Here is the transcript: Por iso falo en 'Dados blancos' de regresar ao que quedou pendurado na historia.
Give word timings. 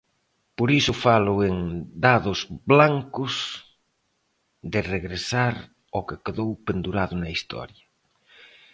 Por 0.57 0.69
iso 0.79 0.93
falo 1.05 1.33
en 1.49 1.55
'Dados 2.01 2.39
blancos' 2.71 3.37
de 4.71 4.79
regresar 4.93 5.55
ao 5.93 6.05
que 6.07 6.21
quedou 6.25 6.51
pendurado 6.67 7.13
na 7.21 7.29
historia. 7.35 7.85